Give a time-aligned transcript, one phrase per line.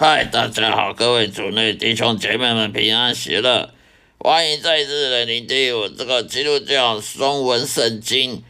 [0.00, 3.74] 嗨，大家好，各位主内弟兄姐妹们平安喜乐，
[4.18, 8.44] 欢迎再次来聆听我这个基督教中文圣经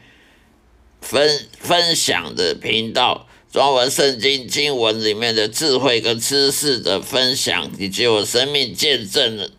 [1.01, 9.51] 分分享的频道，中文圣经经文里面的智慧跟知识的分享，以及我生命见证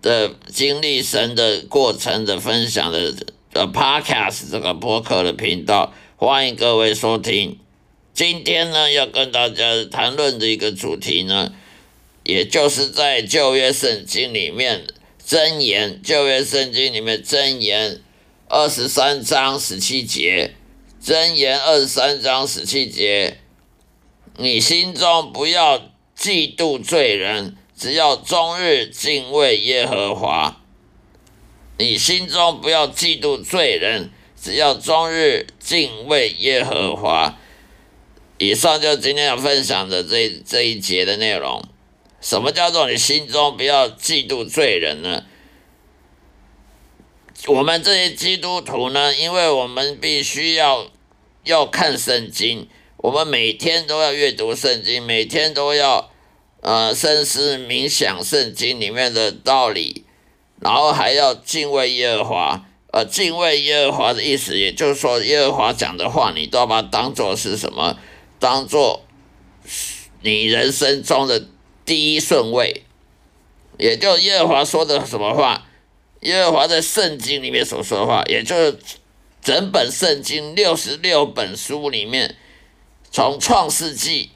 [0.00, 3.12] 的经历神的过程的分享的
[3.52, 7.58] 的 Podcast 这个播客的频道，欢迎各位收听。
[8.18, 11.54] 今天呢，要跟大家谈论的一个主题呢，
[12.24, 14.88] 也就是在旧约圣经里面
[15.24, 18.00] 箴言，旧约圣经里面箴言
[18.48, 20.56] 二十三章十七节，
[21.00, 23.38] 箴言二十三章十七节，
[24.36, 25.78] 你心中不要
[26.18, 30.60] 嫉妒罪人，只要终日敬畏耶和华。
[31.78, 37.38] 你心中不要嫉妒罪人，只要终日敬畏耶和华。
[38.38, 41.62] 以上就是今天要分享的这这一节的内容。
[42.20, 45.24] 什么叫做你心中不要嫉妒罪人呢？
[47.46, 50.88] 我们这些基督徒呢，因为我们必须要
[51.44, 56.10] 要看圣经，我们每天都要阅读圣经，每天都要
[56.60, 60.04] 呃深思冥想圣经里面的道理，
[60.60, 62.64] 然后还要敬畏耶和华。
[62.90, 67.98] 呃，敬畏耶和华的意思，也就是说，耶和华讲的话，你都要把它当做是什么？
[68.38, 69.04] 当做
[70.20, 71.48] 你人生中的
[71.84, 72.84] 第一顺位，
[73.78, 75.66] 也就耶和华说的什么话，
[76.20, 78.78] 耶和华在圣经里面所说的话，也就是
[79.42, 82.36] 整本圣经六十六本书里面，
[83.10, 84.30] 从创世纪，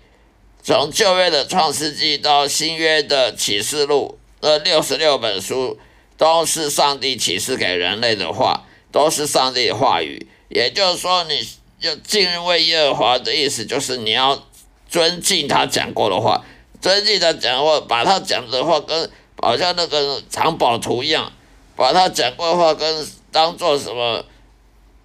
[0.63, 5.79] 从旧约的创世纪到新约的启示录，那六十六本书
[6.17, 11.47] 都是上帝启示给人类的话，都是上帝的话语，也就是说你。
[11.83, 14.47] 就敬畏耶和华的意思，就是你要
[14.89, 16.43] 尊敬他讲过的话，
[16.81, 21.33] 尊敬他讲话，把他讲的话跟好像那个藏宝图一样，
[21.75, 24.25] 把他讲过的话跟当做什么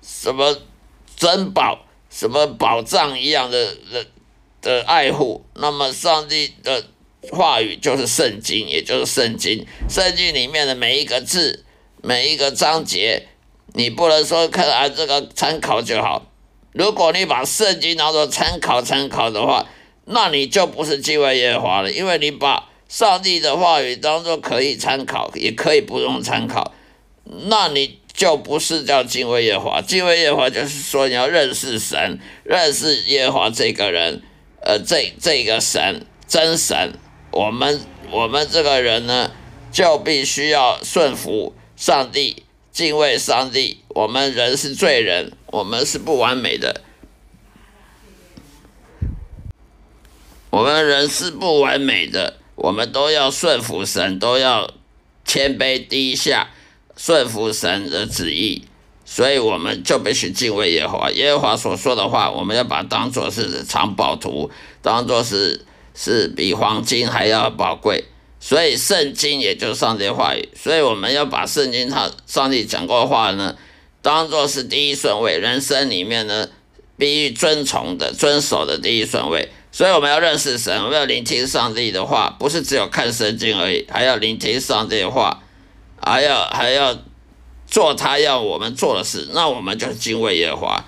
[0.03, 0.55] 什么
[1.15, 1.79] 珍宝、
[2.11, 4.05] 什么宝藏一样的的
[4.61, 5.43] 的爱护。
[5.55, 6.85] 那么上帝的
[7.31, 9.65] 话语就是圣经，也就是圣经。
[9.89, 11.65] 圣经里面的每一个字、
[12.03, 13.27] 每一个章节，
[13.73, 16.23] 你不能说看啊这个参考就好。
[16.77, 19.65] 如果你把圣经当做参考参考的话，
[20.05, 26.73] 那你就不是敬畏耶和华了，因为你把上帝的话语当做可以参考，也可以不用参考，
[27.23, 29.81] 那你就不是叫敬畏耶和华。
[29.81, 34.21] 敬畏耶和华就是说你要认识神，认识耶和华这个人，
[34.61, 36.93] 呃，这这个神真神，
[37.31, 39.31] 我们我们这个人呢，
[39.71, 42.43] 就必须要顺服上帝。
[42.71, 46.81] 敬畏上帝，我们人是罪人，我们是不完美的，
[50.49, 54.71] 我们人是不完美的，我们都要顺服神，都要
[55.23, 56.49] 谦卑低下，
[56.95, 58.65] 顺服神的旨意，
[59.05, 61.11] 所以我们就必须敬畏耶和华。
[61.11, 65.65] 耶和华所说的话，我们要把当做是藏宝图，当做是
[65.95, 68.05] 是比黄金还要宝贵。
[68.39, 73.57] 所以圣经也就是上帝话语，所以我们要把圣经他上帝讲过的话呢，
[74.07, 76.47] 当做是第一顺位，人生里面呢
[76.97, 79.49] 必须遵从的、遵守的第一顺位。
[79.69, 85.43] 所以我们要认识神，我们要聆听上帝的话，不是只有看圣经而已，还要聆听上帝的话，
[86.01, 86.97] 还要还要
[87.67, 89.27] 做他要我们做的事。
[89.33, 90.85] 那我们就是敬畏耶和华。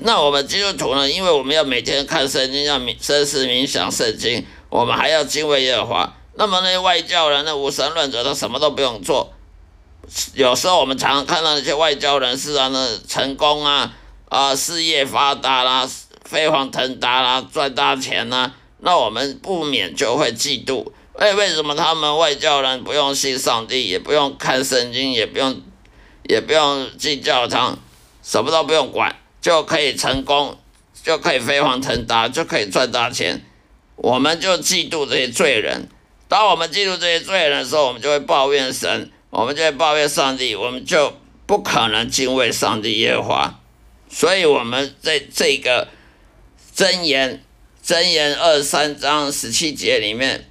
[0.00, 6.16] 那我们基督徒呢，因为我们要每天看圣经，要冥深思冥想圣经，我们还要敬畏耶和华。
[6.34, 9.32] 那么那些外教人、那无神论者，他什么都不用做。
[10.34, 13.94] 有时候我们常看到那些外交人士啊，那成功啊，
[14.28, 15.88] 啊，事业发达啦，
[16.24, 20.92] 飞黄腾达啦，赚大钱啦，那我们不免就会嫉妒。
[21.16, 25.60] 哎，为什么他们外教人不用信上帝，也不用看圣经，也不用，
[26.28, 27.78] 也不用进教堂，
[28.22, 30.58] 什么都不用管，就可以成功，
[31.04, 33.44] 就可以飞黄腾达，就可以赚大钱？
[33.96, 35.88] 我们就嫉妒这些罪人。
[36.26, 41.14] 当我们嫉妒这些罪人的时候，我们就会抱怨神，我们就会抱怨上帝，我们就
[41.46, 43.60] 不可能敬畏上帝耶和华。
[44.10, 45.88] 所以，我们在这个
[46.76, 47.42] 箴言
[47.84, 50.48] 箴言二三章十七节里面，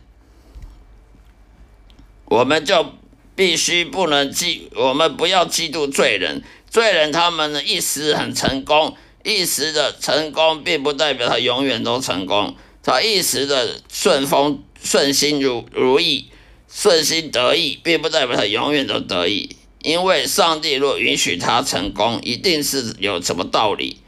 [2.25, 2.93] 我们就
[3.35, 6.41] 必须不能嫉，我们不要嫉妒罪人。
[6.69, 14.63] 罪人他们呢一时很成功，一时的成功并不代表他永远都成功，他一时的顺风。
[14.81, 16.31] 顺心如如意，
[16.71, 19.55] 顺心得意，并不代表他永远都得意。
[19.81, 24.01] 因为上帝若允许他成功，一定是有什么道理。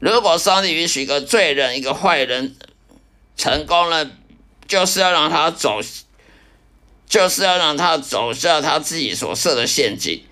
[0.00, 2.56] 如果上帝允许一个罪人、一个坏人
[3.36, 4.10] 成功了，
[4.66, 5.80] 就是要让他走，
[7.06, 10.22] 就是要让他走下他自己所设的陷阱，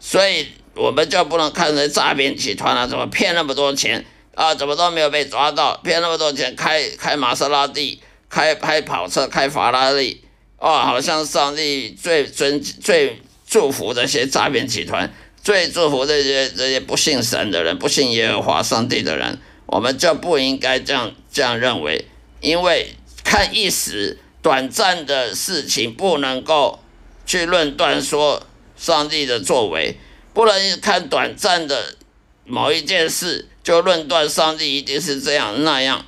[0.00, 4.04] 所以我们就不能看这诈骗集团啊，怎么骗那么多钱
[4.34, 10.23] 啊，怎么都没有被抓到，骗那么多钱，开开玛莎拉蒂，开开跑车，开法拉利，
[10.58, 15.12] 哦，好像上帝最尊最祝福这些诈骗集团，
[15.42, 22.06] 最祝福这些这些不信神的人，不信耶和华上帝的人，我们就不应该这样这样认为，
[22.40, 24.18] 因为看一时。
[24.44, 26.78] 短暂的事情不能够
[27.24, 28.46] 去论断说
[28.76, 29.96] 上帝的作为，
[30.34, 31.96] 不能看短暂的
[32.44, 36.04] 某一件事就论断上帝一定是这样那样。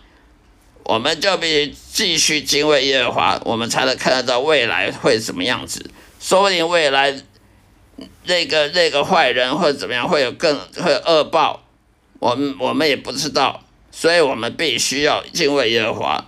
[0.89, 5.91] 我们就必须继续敬畏耶和华，我们才能看得到未来会什么样子。
[6.21, 7.13] 说不定未来
[8.25, 11.65] 那个那个坏人或者怎么样会有更会恶报，
[12.21, 16.25] 我们我们也不知道，所以我们必须要敬畏耶和华。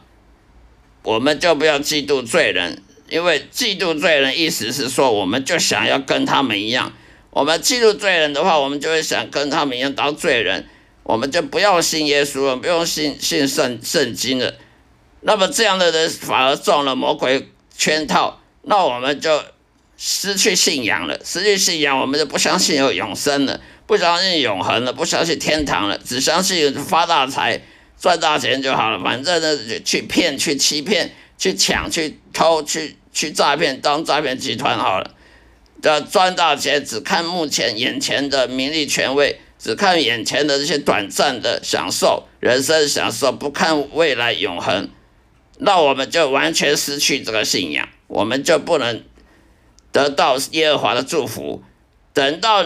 [1.05, 6.93] 我们就不要嫉妒罪人，因为嫉妒罪人意思是说，我们就想要跟他们一样。
[7.31, 10.69] 我们嫉妒罪人的话，我们就会想跟他们一样当罪人，
[11.08, 14.52] 我们就不要信耶稣了，不用信信圣圣经了。
[15.22, 19.43] 那么这样的人反而中了魔鬼圈套，那我们就
[19.96, 21.19] 失去信仰了。
[21.25, 27.62] 失去信仰，我们就不相信有永生了，不相信永恒了，不相信天堂了，只相信发大财。
[27.99, 35.14] 赚大钱就好了，反正呢，去骗、去欺骗、去抢、去偷、去去诈骗，当诈骗集团好了。
[35.81, 44.88] 的赚大钱，只看目前眼前的名利权位，只看眼前的这些短暂的享受、人生享受，不看未来永恒，
[45.58, 49.02] 那我们就完全失去这个信仰，我们就不能
[49.93, 51.62] 得到耶和华的祝福。
[52.14, 52.64] 等到。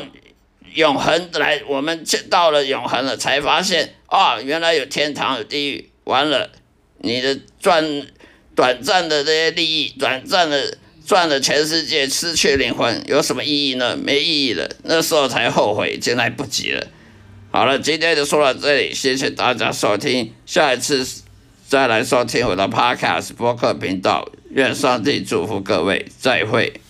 [0.75, 5.91] 永恒来，我们到了永恒了，才发现啊，原来有天堂有地狱。
[6.05, 6.50] 完了，
[7.00, 8.06] 你的赚
[8.56, 10.79] 短暂的这些利益，短暂的
[11.12, 13.94] 赚了全世界，失去灵魂，有什么意义呢？
[13.94, 14.67] 没意义了。
[14.85, 16.87] 那时候才后悔，已经来不及了。
[17.50, 21.06] 好了，今天就说到这里，谢谢大家收听，下一次
[21.69, 24.26] 再来收听我的 Podcast 播客频道。
[24.53, 26.81] 愿上帝祝福各位，再会。